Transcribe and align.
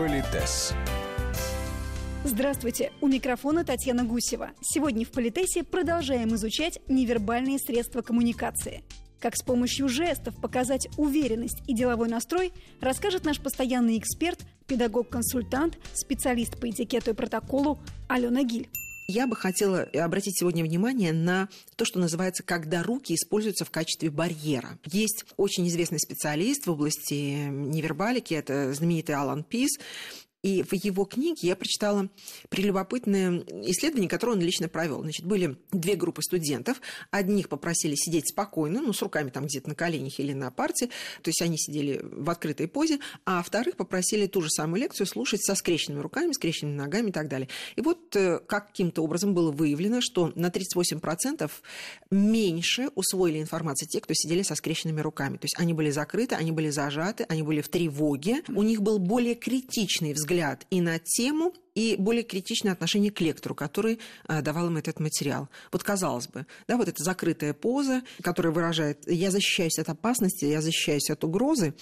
Политес. 0.00 0.72
Здравствуйте, 2.24 2.90
у 3.02 3.06
микрофона 3.06 3.66
Татьяна 3.66 4.02
Гусева. 4.02 4.52
Сегодня 4.62 5.04
в 5.04 5.10
Политесе 5.10 5.62
продолжаем 5.62 6.34
изучать 6.36 6.80
невербальные 6.88 7.58
средства 7.58 8.00
коммуникации. 8.00 8.82
Как 9.18 9.36
с 9.36 9.42
помощью 9.42 9.90
жестов 9.90 10.40
показать 10.40 10.88
уверенность 10.96 11.60
и 11.68 11.74
деловой 11.74 12.08
настрой, 12.08 12.54
расскажет 12.80 13.26
наш 13.26 13.40
постоянный 13.40 13.98
эксперт, 13.98 14.38
педагог-консультант, 14.66 15.76
специалист 15.92 16.58
по 16.58 16.70
этикету 16.70 17.10
и 17.10 17.14
протоколу 17.14 17.78
Алена 18.08 18.42
Гиль. 18.42 18.70
Я 19.10 19.26
бы 19.26 19.34
хотела 19.34 19.82
обратить 19.82 20.38
сегодня 20.38 20.62
внимание 20.62 21.12
на 21.12 21.48
то, 21.74 21.84
что 21.84 21.98
называется, 21.98 22.44
когда 22.44 22.84
руки 22.84 23.12
используются 23.12 23.64
в 23.64 23.70
качестве 23.70 24.08
барьера. 24.08 24.78
Есть 24.84 25.24
очень 25.36 25.66
известный 25.66 25.98
специалист 25.98 26.64
в 26.64 26.70
области 26.70 27.48
невербалики, 27.48 28.34
это 28.34 28.72
знаменитый 28.72 29.16
Алан 29.16 29.42
Пис, 29.42 29.70
и 30.42 30.62
в 30.62 30.72
его 30.72 31.04
книге 31.04 31.48
я 31.48 31.56
прочитала 31.56 32.08
прелюбопытное 32.48 33.44
исследование, 33.64 34.08
которое 34.08 34.32
он 34.32 34.40
лично 34.40 34.68
провел. 34.68 35.02
Значит, 35.02 35.26
были 35.26 35.56
две 35.70 35.96
группы 35.96 36.22
студентов. 36.22 36.80
Одних 37.10 37.48
попросили 37.48 37.94
сидеть 37.94 38.30
спокойно, 38.30 38.80
ну, 38.80 38.92
с 38.92 39.02
руками 39.02 39.30
там 39.30 39.44
где-то 39.44 39.68
на 39.68 39.74
коленях 39.74 40.18
или 40.18 40.32
на 40.32 40.50
парте, 40.50 40.86
то 41.22 41.28
есть 41.28 41.42
они 41.42 41.58
сидели 41.58 42.00
в 42.02 42.28
открытой 42.30 42.68
позе, 42.68 43.00
а 43.26 43.42
вторых 43.42 43.76
попросили 43.76 44.26
ту 44.26 44.40
же 44.40 44.48
самую 44.48 44.80
лекцию 44.80 45.06
слушать 45.06 45.44
со 45.44 45.54
скрещенными 45.54 46.00
руками, 46.00 46.32
скрещенными 46.32 46.76
ногами 46.76 47.10
и 47.10 47.12
так 47.12 47.28
далее. 47.28 47.48
И 47.76 47.82
вот 47.82 48.16
э, 48.16 48.38
каким-то 48.38 49.02
образом 49.02 49.34
было 49.34 49.50
выявлено, 49.50 50.00
что 50.00 50.32
на 50.34 50.46
38% 50.46 51.50
меньше 52.10 52.88
усвоили 52.94 53.40
информацию 53.40 53.88
те, 53.88 54.00
кто 54.00 54.14
сидели 54.14 54.42
со 54.42 54.54
скрещенными 54.54 55.00
руками. 55.00 55.36
То 55.36 55.44
есть 55.44 55.58
они 55.58 55.74
были 55.74 55.90
закрыты, 55.90 56.34
они 56.34 56.52
были 56.52 56.70
зажаты, 56.70 57.26
они 57.28 57.42
были 57.42 57.60
в 57.60 57.68
тревоге, 57.68 58.42
у 58.48 58.62
них 58.62 58.80
был 58.80 58.98
более 58.98 59.34
критичный 59.34 60.14
взгляд 60.14 60.29
взгляд 60.30 60.64
и 60.70 60.80
на 60.80 60.98
тему, 61.00 61.52
и 61.74 61.96
более 61.96 62.22
критичное 62.22 62.72
отношение 62.72 63.10
к 63.10 63.20
лектору, 63.20 63.54
который 63.56 63.98
э, 64.28 64.42
давал 64.42 64.68
им 64.68 64.76
этот 64.76 65.00
материал. 65.00 65.48
Вот 65.72 65.82
казалось 65.82 66.28
бы, 66.28 66.46
да, 66.68 66.76
вот 66.76 66.88
эта 66.88 67.02
закрытая 67.02 67.52
поза, 67.52 68.02
которая 68.22 68.52
выражает 68.52 69.10
«я 69.10 69.32
защищаюсь 69.32 69.78
от 69.78 69.88
опасности, 69.88 70.44
я 70.44 70.60
защищаюсь 70.60 71.10
от 71.10 71.24
угрозы», 71.24 71.74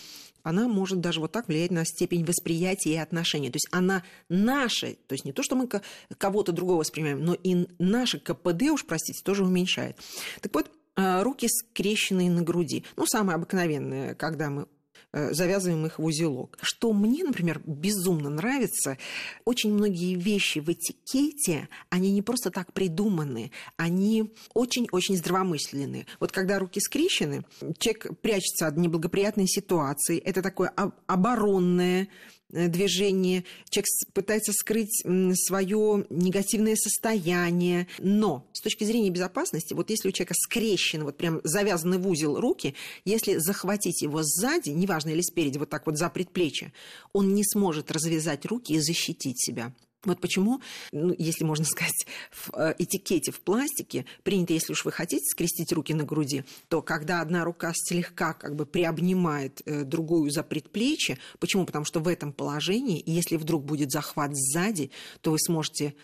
она 0.42 0.67
может 0.67 1.00
даже 1.00 1.20
вот 1.20 1.33
так 1.33 1.48
влиять 1.48 1.70
на 1.70 1.84
степень 1.84 2.25
восприятия 2.25 2.95
и 2.95 2.97
отношения. 2.97 3.50
То 3.50 3.56
есть 3.56 3.69
она 3.70 4.03
наша, 4.31 4.94
то 5.06 5.12
есть 5.12 5.27
не 5.27 5.33
то, 5.33 5.42
что 5.42 5.56
мы 5.56 5.69
кого-то 6.17 6.53
другого 6.53 6.78
воспринимаем, 6.78 7.22
но 7.22 7.34
и 7.34 7.67
наше 7.78 8.19
КПД, 8.19 8.62
уж 8.70 8.87
простите, 8.87 9.20
тоже 9.22 9.44
уменьшает. 9.44 9.98
Так 10.41 10.55
вот, 10.55 10.70
э, 10.97 11.22
руки 11.22 11.48
скрещенные 11.48 12.31
на 12.31 12.41
груди. 12.41 12.84
Ну, 12.97 13.05
самое 13.05 13.37
обыкновенное, 13.37 14.15
когда 14.15 14.48
мы 14.48 14.69
завязываем 15.12 15.86
их 15.86 15.98
в 15.98 16.04
узелок. 16.04 16.58
Что 16.60 16.92
мне, 16.92 17.24
например, 17.24 17.60
безумно 17.64 18.30
нравится, 18.30 18.98
очень 19.44 19.72
многие 19.72 20.14
вещи 20.14 20.58
в 20.58 20.68
этикете, 20.70 21.68
они 21.91 22.12
не 22.12 22.22
просто 22.22 22.50
так 22.50 22.72
придуманы, 22.72 23.50
они 23.76 24.32
очень-очень 24.54 25.16
здравомысленные. 25.16 26.06
Вот 26.20 26.32
когда 26.32 26.58
руки 26.58 26.80
скрещены, 26.80 27.44
человек 27.78 28.20
прячется 28.20 28.66
от 28.66 28.76
неблагоприятной 28.76 29.46
ситуации, 29.46 30.19
это 30.19 30.42
такое 30.42 30.72
оборонное 31.06 31.98
Э, 32.04 32.06
движение, 32.50 33.44
человек 33.68 33.88
пытается 34.12 34.52
скрыть 34.52 35.04
свое 35.46 36.06
негативное 36.10 36.77
состояние. 36.77 37.86
Но 37.98 38.46
с 38.52 38.60
точки 38.60 38.84
зрения 38.84 39.10
безопасности, 39.10 39.74
вот 39.74 39.91
если 39.91 40.08
у 40.08 40.12
человека 40.12 40.34
скрещены, 40.34 41.04
вот 41.04 41.16
прям 41.16 41.41
завязаны 41.44 41.98
в 41.98 42.08
узел 42.08 42.41
руки, 42.41 42.74
если 43.04 43.36
захватить 43.36 44.02
его 44.02 44.22
сзади, 44.22 44.70
неважно, 44.70 45.10
или 45.10 45.20
спереди, 45.20 45.58
вот 45.58 45.70
так 45.70 45.86
вот 45.86 45.98
за 45.98 46.08
предплечье, 46.08 46.72
он 47.12 47.34
не 47.34 47.44
сможет 47.44 47.91
развязать 47.91 48.46
руки 48.46 48.72
и 48.72 48.80
защитить 48.80 49.41
себя. 49.41 49.72
Вот 50.09 50.20
почему, 50.20 50.61
ну, 50.92 51.14
если 51.17 51.45
можно 51.45 51.64
сказать, 51.64 52.06
в 52.31 52.51
э, 52.55 52.75
этикете 52.78 53.32
в 53.32 53.41
пластике 53.41 54.05
принято, 54.22 54.53
если 54.53 54.72
уж 54.72 54.84
вы 54.84 54.93
хотите 54.93 55.25
скрестить 55.25 55.72
руки 55.72 55.94
на 55.94 56.05
груди, 56.05 56.44
то 56.69 56.82
когда 56.82 57.21
одна 57.21 57.44
рука 57.44 57.72
слегка 57.75 58.32
как 58.32 58.56
бы 58.56 58.66
приобнимает 58.66 59.62
э, 59.65 59.84
другую 59.84 60.31
за 60.31 60.43
предплечье, 60.43 61.19
почему? 61.38 61.66
Потому 61.66 61.84
что 61.84 62.00
в 62.00 62.09
этом 62.09 62.32
положении, 62.32 63.03
если 63.06 63.37
вдруг 63.37 63.65
будет 63.65 63.91
захват 63.91 64.31
сзади, 64.34 64.91
то 65.21 65.31
вы 65.31 65.38
сможете 65.38 65.94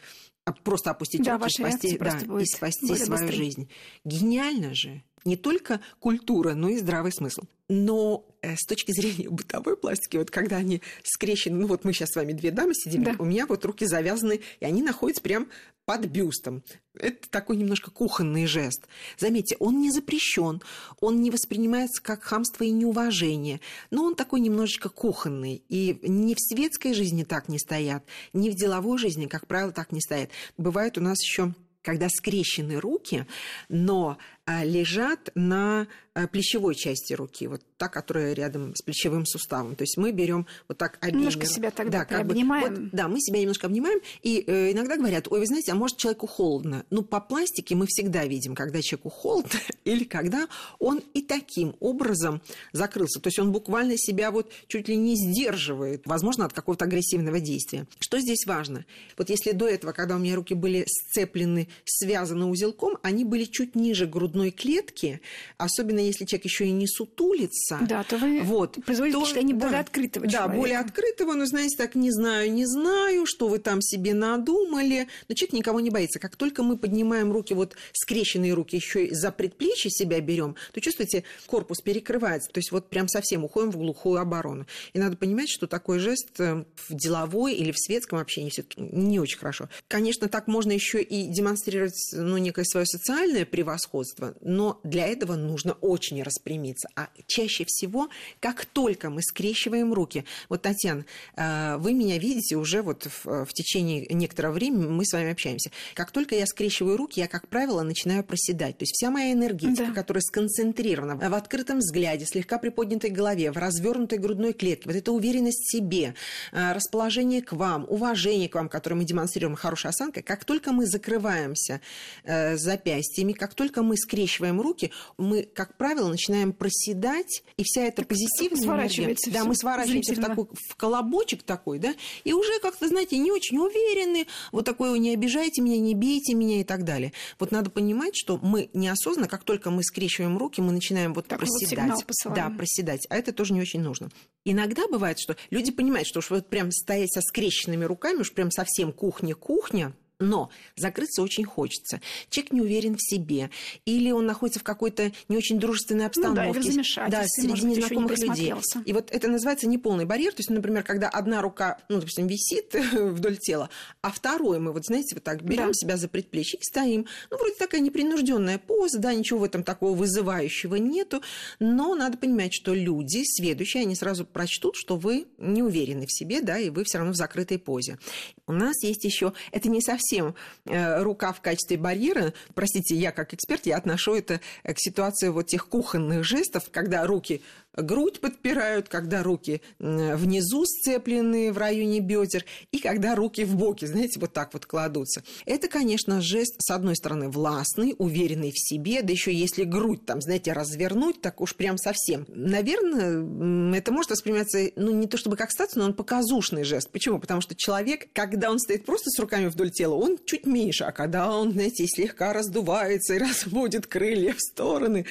просто 0.62 0.90
опустить 0.90 1.22
да, 1.22 1.38
руки 1.38 1.46
и 1.48 1.50
спасти, 1.50 1.98
да, 1.98 2.40
и 2.40 2.44
спасти 2.44 2.94
свою 2.96 3.10
быстрее. 3.10 3.32
жизнь. 3.32 3.68
Гениально 4.04 4.74
же! 4.74 5.02
Не 5.24 5.36
только 5.36 5.80
культура, 6.00 6.54
но 6.54 6.68
и 6.68 6.78
здравый 6.78 7.12
смысл. 7.12 7.42
Но 7.68 8.26
э, 8.42 8.56
с 8.56 8.66
точки 8.66 8.92
зрения 8.92 9.30
бытовой 9.30 9.76
пластики, 9.76 10.18
вот 10.18 10.30
когда 10.30 10.56
они 10.56 10.82
скрещены, 11.02 11.56
ну 11.56 11.66
вот 11.66 11.84
мы 11.84 11.94
сейчас 11.94 12.10
с 12.10 12.16
вами 12.16 12.32
две 12.32 12.50
дамы 12.50 12.74
сидим, 12.74 13.04
да. 13.04 13.16
у 13.18 13.24
меня 13.24 13.46
вот 13.46 13.64
руки 13.64 13.86
завязаны, 13.86 14.40
и 14.60 14.64
они 14.64 14.82
находятся 14.82 15.22
прям 15.22 15.48
под 15.86 16.06
бюстом. 16.06 16.62
Это 16.94 17.28
такой 17.30 17.56
немножко 17.56 17.90
кухонный 17.90 18.46
жест. 18.46 18.86
Заметьте, 19.18 19.56
он 19.60 19.80
не 19.80 19.90
запрещен, 19.90 20.60
он 21.00 21.22
не 21.22 21.30
воспринимается 21.30 22.02
как 22.02 22.22
хамство 22.22 22.64
и 22.64 22.70
неуважение, 22.70 23.60
но 23.90 24.04
он 24.04 24.14
такой 24.14 24.40
немножечко 24.40 24.90
кухонный. 24.90 25.62
И 25.68 25.98
ни 26.02 26.34
в 26.34 26.40
светской 26.40 26.92
жизни 26.92 27.24
так 27.24 27.48
не 27.48 27.58
стоят, 27.58 28.04
ни 28.32 28.50
в 28.50 28.54
деловой 28.54 28.98
жизни, 28.98 29.26
как 29.26 29.46
правило, 29.46 29.72
так 29.72 29.92
не 29.92 30.00
стоят. 30.00 30.30
Бывает 30.58 30.98
у 30.98 31.00
нас 31.00 31.22
еще 31.22 31.54
когда 31.84 32.08
скрещены 32.08 32.80
руки, 32.80 33.26
но 33.68 34.16
лежат 34.46 35.30
на 35.34 35.86
а, 36.16 36.28
плечевой 36.28 36.76
части 36.76 37.12
руки, 37.12 37.48
вот 37.48 37.60
та, 37.76 37.88
которая 37.88 38.34
рядом 38.34 38.72
с 38.76 38.82
плечевым 38.82 39.26
суставом. 39.26 39.74
То 39.74 39.82
есть 39.82 39.96
мы 39.96 40.12
берем 40.12 40.46
вот 40.68 40.78
так 40.78 40.96
обеими... 41.00 41.18
Немножко 41.18 41.46
себя 41.46 41.72
тогда 41.72 42.04
да, 42.04 42.04
приобнимаем. 42.04 42.74
Бы, 42.74 42.80
вот, 42.82 42.90
да, 42.92 43.08
мы 43.08 43.20
себя 43.20 43.40
немножко 43.40 43.66
обнимаем, 43.66 43.98
и 44.22 44.44
э, 44.46 44.70
иногда 44.70 44.96
говорят, 44.96 45.26
ой, 45.28 45.40
вы 45.40 45.46
знаете, 45.46 45.72
а 45.72 45.74
может 45.74 45.96
человеку 45.96 46.28
холодно? 46.28 46.86
Ну, 46.90 47.02
по 47.02 47.20
пластике 47.20 47.74
мы 47.74 47.86
всегда 47.88 48.26
видим, 48.26 48.54
когда 48.54 48.80
человеку 48.80 49.10
холодно, 49.10 49.58
или 49.84 50.04
когда 50.04 50.46
он 50.78 51.02
и 51.14 51.22
таким 51.22 51.74
образом 51.80 52.40
закрылся. 52.72 53.18
То 53.20 53.26
есть 53.26 53.40
он 53.40 53.50
буквально 53.50 53.96
себя 53.96 54.30
вот 54.30 54.52
чуть 54.68 54.88
ли 54.88 54.94
не 54.94 55.16
сдерживает, 55.16 56.02
возможно, 56.06 56.44
от 56.44 56.52
какого-то 56.52 56.84
агрессивного 56.84 57.40
действия. 57.40 57.88
Что 57.98 58.20
здесь 58.20 58.46
важно? 58.46 58.84
Вот 59.18 59.30
если 59.30 59.50
до 59.50 59.66
этого, 59.66 59.90
когда 59.90 60.14
у 60.14 60.20
меня 60.20 60.36
руки 60.36 60.54
были 60.54 60.86
сцеплены, 60.86 61.66
связаны 61.84 62.44
узелком, 62.44 62.98
они 63.02 63.24
были 63.24 63.46
чуть 63.46 63.74
ниже 63.74 64.06
грудной 64.34 64.50
клетки, 64.50 65.20
особенно 65.56 66.00
если 66.00 66.24
человек 66.24 66.44
еще 66.44 66.66
и 66.66 66.72
не 66.72 66.86
сутулится. 66.86 67.78
Да, 67.88 68.02
то 68.02 68.18
вы 68.18 68.40
вот, 68.42 68.78
производите 68.84 69.18
то, 69.18 69.24
впечатление 69.24 69.56
да, 69.56 69.66
более 69.66 69.80
открытого 69.80 70.28
человека. 70.28 70.52
Да, 70.52 70.58
более 70.58 70.78
открытого, 70.78 71.32
но, 71.34 71.46
знаете, 71.46 71.76
так 71.76 71.94
не 71.94 72.10
знаю, 72.10 72.52
не 72.52 72.66
знаю, 72.66 73.26
что 73.26 73.48
вы 73.48 73.58
там 73.58 73.80
себе 73.80 74.14
надумали. 74.14 75.08
Но 75.28 75.34
человек 75.34 75.54
никого 75.54 75.80
не 75.80 75.90
боится. 75.90 76.18
Как 76.18 76.36
только 76.36 76.62
мы 76.62 76.76
поднимаем 76.76 77.32
руки, 77.32 77.54
вот 77.54 77.76
скрещенные 77.92 78.52
руки, 78.54 78.76
еще 78.76 79.06
и 79.06 79.14
за 79.14 79.30
предплечье 79.30 79.90
себя 79.90 80.20
берем, 80.20 80.56
то 80.72 80.80
чувствуете, 80.80 81.24
корпус 81.46 81.80
перекрывается. 81.80 82.50
То 82.50 82.58
есть 82.58 82.72
вот 82.72 82.88
прям 82.90 83.08
совсем 83.08 83.44
уходим 83.44 83.70
в 83.70 83.76
глухую 83.76 84.20
оборону. 84.20 84.66
И 84.92 84.98
надо 84.98 85.16
понимать, 85.16 85.48
что 85.48 85.66
такой 85.66 85.98
жест 85.98 86.40
э, 86.40 86.64
в 86.88 86.94
деловой 86.94 87.54
или 87.54 87.70
в 87.70 87.78
светском 87.78 88.18
общении 88.18 88.50
все-таки 88.50 88.80
не 88.80 89.20
очень 89.20 89.38
хорошо. 89.38 89.68
Конечно, 89.88 90.28
так 90.28 90.48
можно 90.48 90.72
еще 90.72 91.02
и 91.02 91.26
демонстрировать 91.26 91.94
ну, 92.12 92.38
некое 92.38 92.64
свое 92.64 92.86
социальное 92.86 93.44
превосходство, 93.44 94.23
но 94.40 94.80
для 94.84 95.06
этого 95.06 95.36
нужно 95.36 95.72
очень 95.80 96.22
распрямиться. 96.22 96.88
А 96.96 97.08
чаще 97.26 97.64
всего, 97.66 98.08
как 98.40 98.64
только 98.64 99.10
мы 99.10 99.22
скрещиваем 99.22 99.92
руки, 99.92 100.24
вот, 100.48 100.62
Татьяна, 100.62 101.04
э, 101.36 101.76
вы 101.78 101.92
меня 101.92 102.18
видите 102.18 102.56
уже 102.56 102.82
вот 102.82 103.04
в, 103.04 103.44
в 103.44 103.52
течение 103.52 104.06
некоторого 104.10 104.52
времени, 104.54 104.86
мы 104.86 105.04
с 105.04 105.12
вами 105.12 105.32
общаемся. 105.32 105.70
Как 105.94 106.10
только 106.10 106.34
я 106.34 106.46
скрещиваю 106.46 106.96
руки, 106.96 107.20
я, 107.20 107.28
как 107.28 107.48
правило, 107.48 107.82
начинаю 107.82 108.24
проседать. 108.24 108.78
То 108.78 108.82
есть 108.82 108.94
вся 108.94 109.10
моя 109.10 109.32
энергетика, 109.32 109.88
да. 109.88 109.92
которая 109.92 110.22
сконцентрирована 110.22 111.16
в 111.16 111.34
открытом 111.34 111.78
взгляде, 111.78 112.26
слегка 112.26 112.58
приподнятой 112.58 113.10
голове, 113.10 113.52
в 113.52 113.56
развернутой 113.56 114.18
грудной 114.18 114.52
клетке, 114.52 114.84
вот 114.86 114.96
эта 114.96 115.12
уверенность 115.12 115.64
в 115.64 115.70
себе, 115.70 116.14
э, 116.52 116.72
расположение 116.72 117.42
к 117.42 117.52
вам, 117.52 117.86
уважение 117.88 118.48
к 118.48 118.54
вам, 118.54 118.68
которое 118.68 118.96
мы 118.96 119.04
демонстрируем, 119.04 119.56
хорошая 119.56 119.90
осанка, 119.90 120.22
как 120.22 120.44
только 120.44 120.72
мы 120.72 120.86
закрываемся 120.86 121.80
э, 122.24 122.56
запястьями, 122.56 123.32
как 123.32 123.54
только 123.54 123.82
мы 123.82 123.96
скрещиваем 123.96 124.13
руки, 124.60 124.90
мы, 125.18 125.42
как 125.42 125.76
правило, 125.76 126.08
начинаем 126.08 126.52
проседать, 126.52 127.42
и 127.56 127.62
вся 127.64 127.82
эта 127.82 128.04
позитивная 128.04 128.86
энергия, 128.86 129.16
да, 129.32 129.44
мы 129.44 129.54
сворачиваемся 129.54 130.14
в 130.14 130.20
такой 130.20 130.46
в 130.52 130.76
колобочек 130.76 131.42
такой, 131.42 131.78
да, 131.78 131.94
и 132.24 132.32
уже 132.32 132.58
как-то, 132.60 132.88
знаете, 132.88 133.18
не 133.18 133.32
очень 133.32 133.58
уверены, 133.58 134.26
вот 134.52 134.64
такое 134.64 134.96
не 134.98 135.12
обижайте 135.12 135.60
меня, 135.60 135.78
не 135.78 135.94
бейте 135.94 136.34
меня 136.34 136.60
и 136.60 136.64
так 136.64 136.84
далее. 136.84 137.12
Вот 137.38 137.50
надо 137.50 137.70
понимать, 137.70 138.16
что 138.16 138.38
мы 138.42 138.70
неосознанно, 138.72 139.28
как 139.28 139.44
только 139.44 139.70
мы 139.70 139.82
скрещиваем 139.82 140.38
руки, 140.38 140.60
мы 140.60 140.72
начинаем 140.72 141.14
вот 141.14 141.26
так 141.26 141.40
проседать. 141.40 142.04
Вот 142.24 142.34
да, 142.34 142.50
проседать. 142.50 143.06
А 143.10 143.16
это 143.16 143.32
тоже 143.32 143.52
не 143.52 143.60
очень 143.60 143.80
нужно. 143.80 144.10
Иногда 144.44 144.86
бывает, 144.88 145.18
что 145.18 145.36
люди 145.50 145.72
понимают, 145.72 146.06
что 146.06 146.18
уж 146.18 146.30
вот 146.30 146.48
прям 146.48 146.70
стоять 146.70 147.12
со 147.12 147.20
скрещенными 147.20 147.84
руками, 147.84 148.20
уж 148.20 148.32
прям 148.32 148.50
совсем 148.50 148.92
кухня-кухня, 148.92 149.94
Но 150.20 150.50
закрыться 150.76 151.22
очень 151.22 151.44
хочется. 151.44 152.00
Человек 152.30 152.52
не 152.52 152.60
уверен 152.60 152.96
в 152.96 153.02
себе, 153.02 153.50
или 153.84 154.12
он 154.12 154.26
находится 154.26 154.60
в 154.60 154.62
какой-то 154.62 155.10
не 155.28 155.36
очень 155.36 155.58
дружественной 155.58 156.06
обстановке. 156.06 156.60
Ну, 156.60 156.82
да, 156.96 157.08
да, 157.08 157.24
среди 157.26 157.66
незнакомых 157.66 158.16
не 158.18 158.28
людей. 158.28 158.54
И 158.84 158.92
вот 158.92 159.10
это 159.10 159.28
называется 159.28 159.66
неполный 159.66 160.04
барьер. 160.04 160.32
То 160.32 160.40
есть, 160.40 160.50
например, 160.50 160.84
когда 160.84 161.08
одна 161.08 161.42
рука, 161.42 161.78
ну, 161.88 161.96
допустим, 161.96 162.28
висит 162.28 162.74
вдоль 162.92 163.38
тела, 163.38 163.70
а 164.02 164.12
второй 164.12 164.60
мы, 164.60 164.72
вот 164.72 164.84
знаете, 164.84 165.16
вот 165.16 165.24
так 165.24 165.42
берем 165.42 165.68
да. 165.68 165.74
себя 165.74 165.96
за 165.96 166.06
предплечье 166.06 166.60
и 166.60 166.62
стоим. 166.62 167.06
Ну, 167.30 167.36
вроде 167.36 167.56
такая 167.56 167.80
непринужденная 167.80 168.58
поза, 168.58 169.00
да, 169.00 169.12
ничего 169.12 169.40
в 169.40 169.44
этом 169.44 169.64
такого 169.64 169.96
вызывающего 169.96 170.76
нету. 170.76 171.22
Но 171.58 171.96
надо 171.96 172.18
понимать, 172.18 172.54
что 172.54 172.72
люди, 172.72 173.24
сведущие, 173.24 173.82
они 173.82 173.96
сразу 173.96 174.24
прочтут, 174.24 174.76
что 174.76 174.96
вы 174.96 175.26
не 175.38 175.64
уверены 175.64 176.06
в 176.06 176.12
себе, 176.12 176.40
да, 176.40 176.56
и 176.58 176.70
вы 176.70 176.84
все 176.84 176.98
равно 176.98 177.12
в 177.12 177.16
закрытой 177.16 177.58
позе. 177.58 177.98
У 178.46 178.52
нас 178.52 178.80
есть 178.84 179.02
еще, 179.04 179.32
это 179.50 179.68
не 179.68 179.80
совсем 179.80 180.03
э, 180.12 181.02
рука 181.02 181.32
в 181.32 181.40
качестве 181.40 181.76
барьера. 181.76 182.32
Простите, 182.54 182.94
я 182.94 183.12
как 183.12 183.34
эксперт, 183.34 183.66
я 183.66 183.76
отношу 183.76 184.14
это 184.14 184.40
к 184.62 184.74
ситуации 184.76 185.28
вот 185.28 185.46
тех 185.46 185.68
кухонных 185.68 186.24
жестов, 186.24 186.64
когда 186.70 187.06
руки 187.06 187.42
грудь 187.76 188.20
подпирают, 188.20 188.88
когда 188.88 189.22
руки 189.22 189.60
внизу 189.78 190.64
сцеплены 190.64 191.52
в 191.52 191.58
районе 191.58 192.00
бедер, 192.00 192.44
и 192.72 192.78
когда 192.78 193.14
руки 193.14 193.44
в 193.44 193.56
боки, 193.56 193.84
знаете, 193.84 194.20
вот 194.20 194.32
так 194.32 194.52
вот 194.52 194.66
кладутся. 194.66 195.22
Это, 195.46 195.68
конечно, 195.68 196.20
жест, 196.20 196.56
с 196.58 196.70
одной 196.70 196.96
стороны, 196.96 197.28
властный, 197.28 197.94
уверенный 197.98 198.50
в 198.50 198.58
себе, 198.58 199.02
да 199.02 199.12
еще 199.12 199.32
если 199.32 199.64
грудь 199.64 200.04
там, 200.04 200.20
знаете, 200.20 200.52
развернуть, 200.52 201.20
так 201.20 201.40
уж 201.40 201.54
прям 201.54 201.78
совсем. 201.78 202.26
Наверное, 202.28 203.76
это 203.76 203.92
может 203.92 204.10
восприниматься, 204.10 204.58
ну, 204.76 204.92
не 204.92 205.06
то 205.06 205.16
чтобы 205.16 205.36
как 205.36 205.50
статус, 205.50 205.76
но 205.76 205.84
он 205.84 205.94
показушный 205.94 206.64
жест. 206.64 206.90
Почему? 206.90 207.18
Потому 207.18 207.40
что 207.40 207.54
человек, 207.54 208.08
когда 208.12 208.50
он 208.50 208.58
стоит 208.58 208.84
просто 208.84 209.10
с 209.10 209.18
руками 209.18 209.46
вдоль 209.46 209.70
тела, 209.70 209.94
он 209.94 210.18
чуть 210.24 210.46
меньше, 210.46 210.84
а 210.84 210.92
когда 210.92 211.30
он, 211.30 211.52
знаете, 211.52 211.86
слегка 211.86 212.32
раздувается 212.32 213.14
и 213.14 213.18
разводит 213.24 213.86
крылья 213.86 214.34
в 214.34 214.40
стороны, 214.40 215.06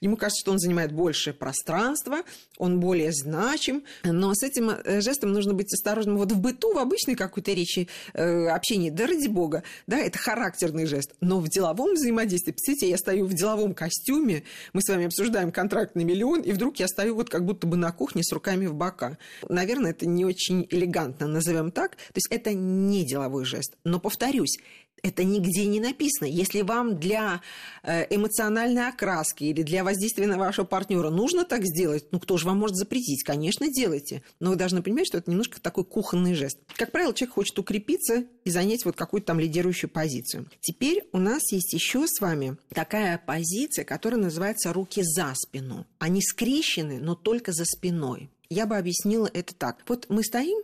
ему 0.00 0.16
кажется, 0.16 0.40
что 0.40 0.52
он 0.52 0.58
занимает 0.58 0.92
большее 0.92 1.34
пространство, 1.34 2.07
пространства, 2.08 2.24
он 2.56 2.80
более 2.80 3.12
значим, 3.12 3.84
но 4.04 4.34
с 4.34 4.42
этим 4.42 4.70
э, 4.70 5.00
жестом 5.00 5.32
нужно 5.32 5.54
быть 5.54 5.72
осторожным. 5.72 6.16
Вот 6.16 6.32
в 6.32 6.40
быту, 6.40 6.74
в 6.74 6.78
обычной 6.78 7.14
какой-то 7.14 7.52
речи, 7.52 7.88
э, 8.14 8.48
общении, 8.48 8.90
да 8.90 9.06
ради 9.06 9.28
бога, 9.28 9.62
да, 9.86 9.98
это 9.98 10.18
характерный 10.18 10.86
жест, 10.86 11.14
но 11.20 11.40
в 11.40 11.48
деловом 11.48 11.94
взаимодействии, 11.94 12.52
представляете, 12.52 12.90
я 12.90 12.98
стою 12.98 13.26
в 13.26 13.34
деловом 13.34 13.74
костюме, 13.74 14.42
мы 14.72 14.82
с 14.82 14.88
вами 14.88 15.06
обсуждаем 15.06 15.52
контракт 15.52 15.94
на 15.94 16.00
миллион, 16.00 16.40
и 16.40 16.52
вдруг 16.52 16.78
я 16.78 16.88
стою 16.88 17.14
вот 17.14 17.30
как 17.30 17.44
будто 17.44 17.66
бы 17.66 17.76
на 17.76 17.92
кухне 17.92 18.22
с 18.24 18.32
руками 18.32 18.66
в 18.66 18.74
бока. 18.74 19.18
Наверное, 19.48 19.90
это 19.90 20.06
не 20.06 20.24
очень 20.24 20.66
элегантно, 20.70 21.26
назовем 21.26 21.70
так. 21.70 21.96
То 21.96 22.16
есть 22.16 22.28
это 22.30 22.52
не 22.52 23.04
деловой 23.04 23.44
жест. 23.44 23.76
Но 23.84 24.00
повторюсь, 24.00 24.58
это 25.02 25.24
нигде 25.24 25.66
не 25.66 25.80
написано. 25.80 26.26
Если 26.26 26.62
вам 26.62 26.98
для 26.98 27.40
э, 27.82 28.06
эмоциональной 28.14 28.88
окраски 28.88 29.44
или 29.44 29.62
для 29.62 29.84
воздействия 29.84 30.26
на 30.26 30.38
вашего 30.38 30.64
партнера 30.64 31.10
нужно 31.10 31.44
так 31.44 31.64
сделать, 31.64 32.06
ну 32.10 32.20
кто 32.20 32.36
же 32.36 32.46
вам 32.46 32.58
может 32.58 32.76
запретить? 32.76 33.22
Конечно, 33.24 33.68
делайте. 33.68 34.22
Но 34.40 34.50
вы 34.50 34.56
должны 34.56 34.82
понимать, 34.82 35.06
что 35.06 35.18
это 35.18 35.30
немножко 35.30 35.60
такой 35.60 35.84
кухонный 35.84 36.34
жест. 36.34 36.58
Как 36.76 36.92
правило, 36.92 37.14
человек 37.14 37.34
хочет 37.34 37.58
укрепиться 37.58 38.24
и 38.44 38.50
занять 38.50 38.84
вот 38.84 38.96
какую-то 38.96 39.28
там 39.28 39.40
лидирующую 39.40 39.90
позицию. 39.90 40.46
Теперь 40.60 41.04
у 41.12 41.18
нас 41.18 41.52
есть 41.52 41.72
еще 41.72 42.06
с 42.06 42.20
вами 42.20 42.56
такая 42.70 43.18
позиция, 43.18 43.84
которая 43.84 44.20
называется 44.20 44.72
руки 44.72 45.02
за 45.02 45.32
спину. 45.34 45.86
Они 45.98 46.22
скрещены, 46.22 46.98
но 46.98 47.14
только 47.14 47.52
за 47.52 47.64
спиной. 47.64 48.30
Я 48.50 48.64
бы 48.64 48.78
объяснила 48.78 49.30
это 49.32 49.54
так. 49.54 49.82
Вот 49.86 50.06
мы 50.08 50.24
стоим, 50.24 50.58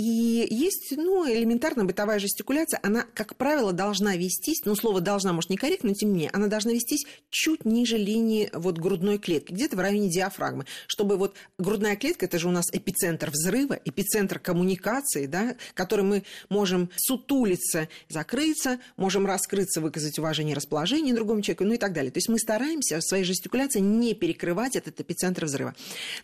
и 0.00 0.46
есть, 0.50 0.94
ну, 0.96 1.30
элементарно 1.30 1.84
бытовая 1.84 2.18
жестикуляция, 2.18 2.80
она, 2.82 3.04
как 3.12 3.36
правило, 3.36 3.74
должна 3.74 4.16
вестись, 4.16 4.62
ну, 4.64 4.74
слово 4.74 5.02
«должна», 5.02 5.34
может, 5.34 5.50
некорректно, 5.50 5.90
но 5.90 5.94
тем 5.94 6.08
не 6.08 6.14
менее, 6.14 6.30
она 6.32 6.46
должна 6.46 6.72
вестись 6.72 7.04
чуть 7.28 7.66
ниже 7.66 7.98
линии 7.98 8.48
вот 8.54 8.78
грудной 8.78 9.18
клетки, 9.18 9.52
где-то 9.52 9.76
в 9.76 9.80
районе 9.80 10.08
диафрагмы, 10.08 10.64
чтобы 10.86 11.18
вот 11.18 11.36
грудная 11.58 11.96
клетка, 11.96 12.24
это 12.24 12.38
же 12.38 12.48
у 12.48 12.50
нас 12.50 12.64
эпицентр 12.72 13.28
взрыва, 13.28 13.78
эпицентр 13.84 14.38
коммуникации, 14.38 15.26
да, 15.26 15.54
который 15.74 16.06
мы 16.06 16.22
можем 16.48 16.88
сутулиться, 16.96 17.90
закрыться, 18.08 18.78
можем 18.96 19.26
раскрыться, 19.26 19.82
выказать 19.82 20.18
уважение, 20.18 20.56
расположение 20.56 21.14
другому 21.14 21.42
человеку, 21.42 21.64
ну 21.64 21.74
и 21.74 21.78
так 21.78 21.92
далее. 21.92 22.10
То 22.10 22.18
есть 22.18 22.30
мы 22.30 22.38
стараемся 22.38 22.96
в 22.96 23.02
своей 23.02 23.24
жестикуляции 23.24 23.80
не 23.80 24.14
перекрывать 24.14 24.76
этот 24.76 24.98
эпицентр 24.98 25.44
взрыва. 25.44 25.74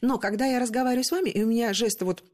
Но 0.01 0.17
когда 0.19 0.47
я 0.47 0.61
разговариваю 0.61 1.05
с 1.05 1.11
вами, 1.11 1.29
и 1.29 1.43
у 1.43 1.47
меня 1.47 1.75
жесты 1.75 2.07
вот 2.07 2.25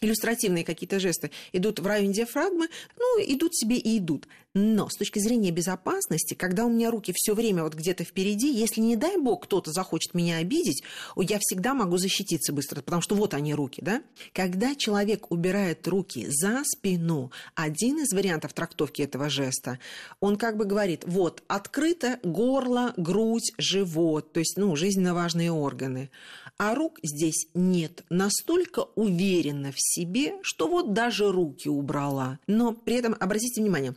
иллюстративные 0.00 0.64
какие-то 0.64 0.98
жесты 0.98 1.30
идут 1.52 1.80
в 1.80 1.86
районе 1.86 2.12
диафрагмы, 2.12 2.68
ну, 2.98 3.24
идут 3.24 3.54
себе 3.54 3.76
и 3.76 3.98
идут. 3.98 4.26
Но 4.54 4.90
с 4.90 4.96
точки 4.96 5.18
зрения 5.18 5.50
безопасности, 5.50 6.34
когда 6.34 6.66
у 6.66 6.70
меня 6.70 6.90
руки 6.90 7.14
все 7.16 7.34
время 7.34 7.62
вот 7.62 7.74
где-то 7.74 8.04
впереди, 8.04 8.52
если, 8.52 8.82
не 8.82 8.96
дай 8.96 9.16
бог, 9.16 9.44
кто-то 9.44 9.72
захочет 9.72 10.12
меня 10.12 10.36
обидеть, 10.36 10.82
я 11.16 11.38
всегда 11.40 11.72
могу 11.72 11.96
защититься 11.96 12.52
быстро, 12.52 12.82
потому 12.82 13.00
что 13.00 13.14
вот 13.14 13.32
они 13.32 13.54
руки, 13.54 13.80
да? 13.82 14.02
Когда 14.34 14.74
человек 14.74 15.30
убирает 15.30 15.88
руки 15.88 16.26
за 16.28 16.62
спину, 16.64 17.32
один 17.54 18.00
из 18.00 18.12
вариантов 18.12 18.52
трактовки 18.52 19.00
этого 19.00 19.30
жеста, 19.30 19.78
он 20.20 20.36
как 20.36 20.58
бы 20.58 20.66
говорит, 20.66 21.04
вот, 21.06 21.42
открыто 21.48 22.20
горло, 22.22 22.92
грудь, 22.98 23.52
живот, 23.56 24.34
то 24.34 24.40
есть, 24.40 24.58
ну, 24.58 24.76
жизненно 24.76 25.14
важные 25.14 25.50
органы 25.50 26.10
а 26.58 26.76
рук 26.76 27.00
здесь 27.02 27.48
нет. 27.54 28.04
Настолько 28.08 28.86
уверена 28.94 29.72
в 29.72 29.78
себе, 29.78 30.34
что 30.42 30.68
вот 30.68 30.92
даже 30.92 31.32
руки 31.32 31.68
убрала. 31.68 32.38
Но 32.46 32.72
при 32.72 32.94
этом, 32.94 33.16
обратите 33.18 33.60
внимание, 33.60 33.96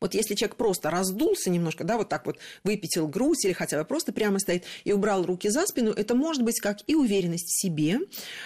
вот 0.00 0.14
если 0.14 0.34
человек 0.34 0.56
просто 0.56 0.90
раздулся 0.90 1.50
немножко, 1.50 1.84
да, 1.84 1.96
вот 1.96 2.08
так 2.08 2.26
вот 2.26 2.38
выпятил 2.64 3.08
грудь 3.08 3.44
или 3.44 3.52
хотя 3.52 3.78
бы 3.78 3.84
просто 3.84 4.12
прямо 4.12 4.38
стоит 4.38 4.64
и 4.84 4.92
убрал 4.92 5.24
руки 5.24 5.48
за 5.48 5.66
спину, 5.66 5.90
это 5.92 6.14
может 6.14 6.42
быть 6.42 6.60
как 6.60 6.78
и 6.86 6.94
уверенность 6.94 7.48
в 7.48 7.60
себе, 7.60 8.00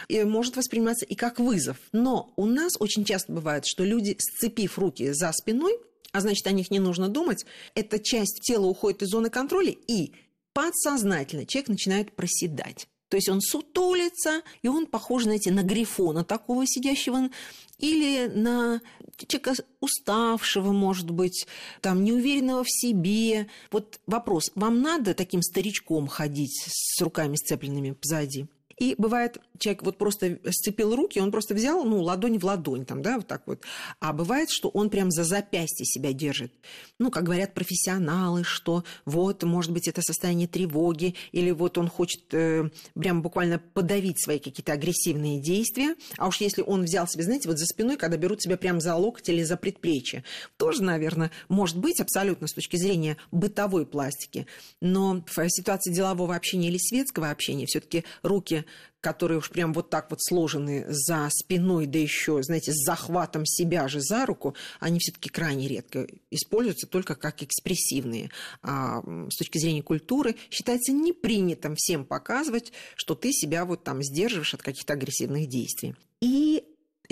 и 0.09 0.23
может 0.25 0.57
восприниматься 0.57 1.05
и 1.05 1.15
как 1.15 1.39
вызов. 1.39 1.77
Но 1.93 2.33
у 2.37 2.47
нас 2.47 2.73
очень 2.79 3.05
часто 3.05 3.33
бывает, 3.33 3.65
что 3.67 3.85
люди, 3.85 4.17
сцепив 4.19 4.79
руки 4.79 5.13
за 5.13 5.33
спиной, 5.33 5.79
а 6.13 6.21
значит, 6.21 6.47
о 6.47 6.53
них 6.53 6.71
не 6.71 6.79
нужно 6.79 7.09
думать, 7.09 7.45
эта 7.75 7.99
часть 7.99 8.41
тела 8.43 8.67
уходит 8.67 9.03
из 9.03 9.09
зоны 9.09 9.31
контроля, 9.31 9.75
и 9.89 10.13
подсознательно 10.53 11.47
человек 11.47 11.69
начинает 11.69 12.13
проседать. 12.15 12.87
То 13.13 13.17
есть 13.17 13.29
он 13.29 13.43
сутулится, 13.43 14.41
и 14.63 14.69
он 14.69 14.87
похож, 14.87 15.25
знаете, 15.25 15.51
на 15.51 15.63
грифона 15.63 16.25
такого 16.25 16.67
сидящего, 16.67 17.29
или 17.77 18.27
на 18.27 18.81
человека 19.19 19.63
уставшего, 19.81 20.73
может 20.73 21.11
быть, 21.11 21.47
там, 21.83 22.05
неуверенного 22.05 22.65
в 22.65 22.71
себе. 22.71 23.49
Вот 23.71 24.01
вопрос, 24.07 24.51
вам 24.55 24.81
надо 24.81 25.13
таким 25.13 25.43
старичком 25.43 26.07
ходить 26.07 26.65
с 26.67 27.03
руками 27.03 27.37
сцепленными 27.37 27.91
позади? 27.91 28.47
И 28.83 28.97
бывает, 28.99 29.39
человек 29.61 29.85
вот 29.85 29.97
просто 29.97 30.41
сцепил 30.51 30.97
руки, 30.97 31.21
он 31.21 31.31
просто 31.31 31.55
взял, 31.55 31.85
ну, 31.85 32.03
ладонь 32.03 32.41
в 32.41 32.45
ладонь, 32.45 32.85
там, 32.85 33.01
да, 33.01 33.19
вот 33.19 33.29
так 33.29 33.43
вот. 33.47 33.63
А 34.01 34.13
бывает, 34.13 34.51
что 34.51 34.71
он 34.71 34.91
прям 34.91 35.13
за 35.13 35.23
запястье 35.23 35.87
себя 35.87 36.13
держит. 36.13 36.53
Ну, 36.99 37.13
как 37.13 37.23
говорят 37.23 37.55
профессионалы, 37.55 38.43
что 38.43 38.83
вот, 39.05 39.45
может 39.45 39.71
быть, 39.71 39.87
это 39.87 40.03
состояние 40.03 40.49
тревоги, 40.49 41.15
или 41.31 41.53
вот 41.53 41.79
он 41.79 41.87
хочет 41.87 42.35
э, 42.35 42.71
прям 42.99 43.23
буквально 43.23 43.61
подавить 43.61 44.21
свои 44.21 44.41
какие-то 44.41 44.73
агрессивные 44.73 45.41
действия. 45.41 45.95
А 46.19 46.27
уж 46.27 46.41
если 46.41 46.63
он 46.63 46.83
взял 46.83 47.07
себе, 47.07 47.23
знаете, 47.23 47.49
вот 47.49 47.59
за 47.59 47.67
спиной, 47.67 47.97
когда 47.97 48.17
берут 48.17 48.43
себя 48.43 48.57
прям 48.57 48.81
за 48.81 48.97
локоть 48.97 49.29
или 49.29 49.45
за 49.45 49.57
предплечье, 49.57 50.25
тоже, 50.57 50.83
наверное, 50.83 51.31
может 51.49 51.79
быть 51.79 52.01
абсолютно 52.01 52.49
с 52.49 52.53
точки 52.53 52.75
зрения 52.75 53.17
бытовой 53.31 53.87
пластики. 53.87 54.49
Но 54.81 55.23
в 55.25 55.49
ситуации 55.51 55.93
делового 55.93 56.35
общения 56.35 56.67
или 56.67 56.79
светского 56.79 57.31
общения 57.31 57.67
все-таки 57.67 58.03
руки 58.25 58.65
которые 59.03 59.39
уж 59.39 59.51
прям 59.51 59.73
вот 59.73 59.91
так 59.91 60.11
вот 60.11 60.23
сложены 60.23 60.85
за 60.89 61.29
спиной, 61.31 61.87
да 61.87 61.99
еще, 61.99 62.43
знаете, 62.43 62.73
с 62.73 62.85
захватом 62.85 63.45
себя 63.45 63.89
же 63.89 64.01
за 64.01 64.25
руку, 64.25 64.55
они 64.79 65.01
все-таки 65.01 65.29
крайне 65.29 65.67
редко 65.67 66.07
используются 66.31 66.87
только 66.87 67.17
как 67.17 67.43
экспрессивные. 67.43 68.31
А 68.63 69.03
с 69.29 69.37
точки 69.37 69.59
зрения 69.59 69.83
культуры 69.83 70.37
считается 70.51 70.93
непринятым 70.93 71.75
всем 71.77 72.05
показывать, 72.05 72.73
что 72.95 73.17
ты 73.17 73.33
себя 73.33 73.65
вот 73.65 73.83
там 73.83 74.03
сдерживаешь 74.03 74.55
от 74.55 74.63
каких-то 74.63 74.93
агрессивных 74.93 75.49
действий. 75.49 75.97
И 76.21 76.52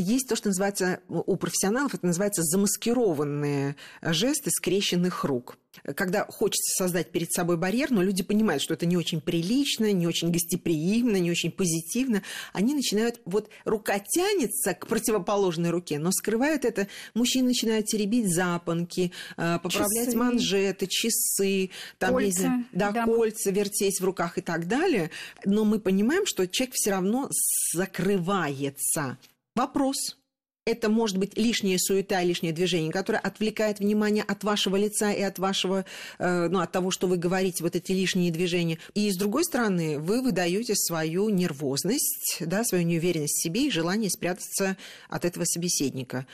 есть 0.01 0.29
то, 0.29 0.37
что 0.37 0.49
называется 0.49 1.01
у 1.09 1.37
профессионалов, 1.37 1.95
это 1.95 2.07
называется 2.07 2.43
замаскированные 2.43 3.77
жесты 4.03 4.51
скрещенных 4.51 5.25
рук. 5.25 5.59
Когда 5.95 6.25
хочется 6.25 6.83
создать 6.83 7.13
перед 7.13 7.33
собой 7.33 7.57
барьер, 7.57 7.93
но 7.93 8.03
люди 8.03 8.25
понимают, 8.25 8.61
что 8.61 8.75
это 8.75 8.87
не 8.87 8.97
очень 8.97 9.21
прилично, 9.21 9.93
не 9.93 10.07
очень 10.07 10.33
гостеприимно, 10.33 11.17
не 11.17 11.31
очень 11.31 11.53
позитивно, 11.53 12.23
они 12.53 12.75
начинают, 12.75 13.21
вот 13.25 13.51
рука 13.65 14.01
тянется 14.01 14.75
к 14.75 14.89
противоположной 14.89 15.71
руке, 15.71 16.01
но 16.01 16.11
скрывают 16.11 16.65
это, 16.65 16.89
мужчины 17.15 17.49
начинают 17.49 17.87
теребить 17.87 18.35
запонки, 18.35 19.13
э, 19.37 19.59
поправлять 19.63 20.07
часы. 20.07 20.17
манжеты, 20.17 20.87
часы, 20.89 21.71
там, 21.99 22.15
кольца, 22.15 22.43
есть, 22.43 22.67
да, 22.73 22.91
да, 22.91 23.05
кольца 23.05 23.51
вертеть 23.51 24.01
в 24.01 24.05
руках 24.05 24.39
и 24.39 24.41
так 24.41 24.67
далее. 24.67 25.11
Но 25.45 25.65
мы 25.65 25.79
понимаем, 25.79 26.27
что 26.27 26.49
человек 26.49 26.75
все 26.75 26.91
равно 26.91 27.31
закрывается. 27.73 29.19
Вопрос. 29.61 30.17
это 30.65 30.89
может 30.89 31.19
быть 31.19 31.37
лишняя 31.37 31.77
суета, 31.77 32.23
лишнее 32.23 32.55
движение, 32.55 32.91
которое 32.91 33.19
отвлекает 33.19 33.79
внимание 33.79 34.23
от 34.23 34.43
вашего 34.43 34.77
лица 34.77 35.13
и 35.13 35.21
от 35.21 35.39
вашего, 35.39 35.85
э, 36.19 36.49
ну, 36.49 36.61
от 36.61 36.73
того, 36.73 36.91
что 36.91 37.07
вы 37.07 37.19
говорите, 37.19 37.63
вот 37.63 37.77
эти 37.77 37.93
лишние 37.93 38.31
движения. 38.31 38.79
И 38.95 39.11
с 39.11 39.19
другой 39.19 39.45
стороны, 39.45 39.99
вы 39.99 40.23
выдаете 40.23 40.75
свою 40.75 41.29
нервозность, 41.29 42.39
да, 42.41 42.65
свою 42.65 42.85
неуверенность 42.85 43.35
в 43.35 43.43
себе 43.43 43.67
и 43.67 43.71
желание 43.71 44.09
спрятаться 44.09 44.79
от 45.11 45.27
этого 45.27 45.45
собеседника 45.45 46.27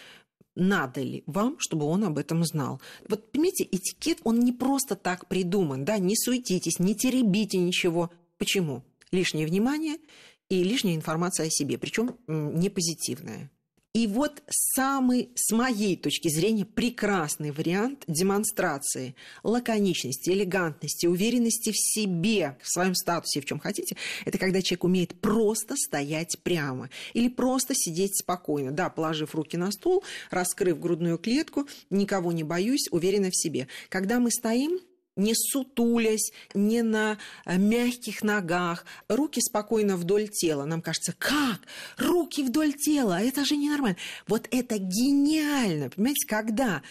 надо 0.54 1.02
ли 1.02 1.25
вам, 1.26 1.56
чтобы 1.59 1.87
он 1.87 2.04
об 2.04 2.16
этом 2.16 2.45
знал. 2.45 2.80
Вот, 3.09 3.33
понимаете, 3.33 3.64
этикет, 3.64 4.21
он 4.23 4.38
не 4.38 4.52
просто 4.52 4.95
так 4.95 5.26
придуман, 5.26 5.85
да, 5.85 5.99
не 5.99 6.16
суетитесь, 6.16 6.78
не 6.78 6.95
теребите 6.95 7.59
ничего. 7.59 8.11
Почему? 8.38 8.85
Лишнее 9.11 9.47
внимание 9.47 9.97
и 10.49 10.62
лишняя 10.62 10.95
информация 10.95 11.47
о 11.47 11.50
себе, 11.50 11.79
причем 11.79 12.17
не 12.26 12.71
позитивная. 12.71 13.50
И 13.97 14.07
вот 14.07 14.43
самый, 14.50 15.31
с 15.37 15.53
моей 15.53 15.97
точки 15.97 16.29
зрения, 16.29 16.67
прекрасный 16.67 17.50
вариант 17.50 18.05
демонстрации 18.07 19.15
лаконичности, 19.43 20.29
элегантности, 20.29 21.07
уверенности 21.07 21.71
в 21.71 21.79
себе, 21.79 22.59
в 22.61 22.71
своем 22.71 22.95
статусе, 22.95 23.41
в 23.41 23.47
чем 23.47 23.59
хотите, 23.59 23.97
это 24.26 24.37
когда 24.37 24.61
человек 24.61 24.85
умеет 24.85 25.19
просто 25.23 25.76
стоять 25.76 26.38
прямо 26.43 26.91
или 27.15 27.29
просто 27.31 27.73
сидеть 27.75 28.19
спокойно, 28.19 28.71
да, 28.71 28.91
положив 28.91 29.35
руки 29.35 29.57
на 29.57 29.73
стул, 29.73 30.05
раскрыв 30.31 30.79
грудную 30.79 31.17
клетку, 31.17 31.67
никого 31.88 32.33
не 32.33 32.43
боюсь, 32.43 32.88
уверенно 32.91 33.31
в 33.31 33.35
себе. 33.37 33.67
Когда 33.88 34.21
мы 34.21 34.31
стоим, 34.31 34.79
не 35.17 35.35
сутулясь, 35.35 36.33
не 36.55 36.83
на 36.83 37.19
э, 37.45 37.57
мягких 37.57 38.23
ногах, 38.23 38.85
руки 39.09 39.41
спокойно 39.41 39.97
вдоль 39.97 40.29
тела. 40.29 40.65
Нам 40.65 40.83
кажется, 40.83 41.15
как? 41.19 41.61
Руки 41.97 42.43
вдоль 42.43 42.75
тела, 42.75 43.21
это 43.21 43.45
же 43.45 43.57
ненормально. 43.57 43.97
Вот 44.29 44.47
это 44.51 44.77
гениально, 44.79 45.91
понимаете, 45.91 46.27
когда 46.27 46.83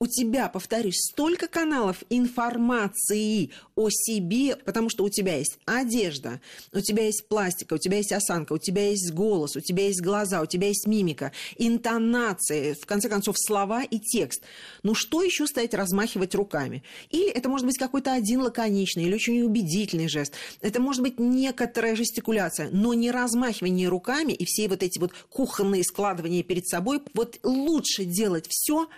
у 0.00 0.06
тебя, 0.06 0.48
повторюсь, 0.48 1.08
столько 1.10 1.48
каналов 1.48 2.04
информации 2.08 3.50
о 3.74 3.88
себе, 3.90 4.54
потому 4.54 4.90
что 4.90 5.02
у 5.02 5.08
тебя 5.08 5.36
есть 5.36 5.58
одежда, 5.64 6.40
у 6.72 6.80
тебя 6.80 7.06
есть 7.06 7.26
пластика, 7.26 7.74
у 7.74 7.78
тебя 7.78 7.96
есть 7.96 8.12
осанка, 8.12 8.52
у 8.52 8.58
тебя 8.58 8.90
есть 8.90 9.12
голос, 9.12 9.56
у 9.56 9.60
тебя 9.60 9.86
есть 9.86 10.00
глаза, 10.00 10.40
у 10.40 10.46
тебя 10.46 10.68
есть 10.68 10.86
мимика, 10.86 11.32
интонация, 11.56 12.76
в 12.76 12.86
конце 12.86 13.08
концов, 13.08 13.36
слова 13.38 13.82
и 13.82 13.98
текст. 13.98 14.42
Ну 14.84 14.94
что 14.94 15.24
еще 15.24 15.48
стоять 15.48 15.74
размахивать 15.74 16.36
руками? 16.36 16.84
Или 17.10 17.30
это 17.30 17.48
может 17.48 17.66
быть 17.66 17.78
какой-то 17.78 18.12
один 18.12 18.42
лаконичный 18.42 19.04
или 19.04 19.14
очень 19.14 19.42
убедительный 19.42 20.08
жест. 20.08 20.32
Это 20.60 20.80
может 20.80 21.02
быть 21.02 21.18
некоторая 21.18 21.96
жестикуляция, 21.96 22.68
но 22.70 22.94
не 22.94 23.10
размахивание 23.10 23.88
руками 23.88 24.32
и 24.32 24.44
все 24.44 24.68
вот 24.68 24.84
эти 24.84 25.00
вот 25.00 25.12
кухонные 25.28 25.82
складывания 25.82 26.44
перед 26.44 26.68
собой. 26.68 27.02
Вот 27.14 27.40
лучше 27.42 28.04
делать 28.04 28.46
все 28.48 28.88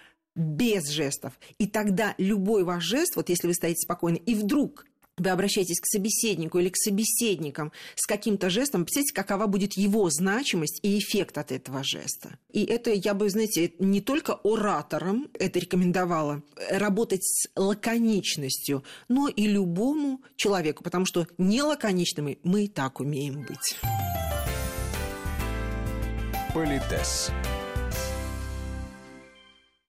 без 0.40 0.88
жестов. 0.88 1.38
И 1.58 1.66
тогда 1.66 2.14
любой 2.18 2.64
ваш 2.64 2.84
жест, 2.84 3.16
вот 3.16 3.28
если 3.28 3.46
вы 3.46 3.54
стоите 3.54 3.80
спокойно, 3.80 4.16
и 4.16 4.34
вдруг 4.34 4.86
вы 5.20 5.30
обращаетесь 5.30 5.80
к 5.80 5.86
собеседнику 5.86 6.58
или 6.58 6.70
к 6.70 6.76
собеседникам 6.76 7.72
с 7.94 8.06
каким-то 8.06 8.48
жестом, 8.48 8.84
представьте, 8.84 9.12
какова 9.12 9.46
будет 9.46 9.74
его 9.74 10.08
значимость 10.08 10.80
и 10.82 10.98
эффект 10.98 11.36
от 11.36 11.52
этого 11.52 11.84
жеста. 11.84 12.38
И 12.50 12.64
это, 12.64 12.90
я 12.90 13.12
бы, 13.12 13.28
знаете, 13.28 13.72
не 13.78 14.00
только 14.00 14.32
ораторам 14.42 15.28
это 15.34 15.58
рекомендовала, 15.58 16.42
работать 16.70 17.22
с 17.22 17.48
лаконичностью, 17.54 18.82
но 19.08 19.28
и 19.28 19.46
любому 19.46 20.22
человеку, 20.36 20.82
потому 20.82 21.04
что 21.04 21.26
не 21.36 21.62
лаконичными 21.62 22.38
мы 22.42 22.64
и 22.64 22.68
так 22.68 23.00
умеем 23.00 23.42
быть. 23.42 23.76
Политес. 26.54 27.30